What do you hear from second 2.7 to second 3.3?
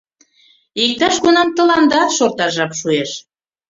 шуэш!..»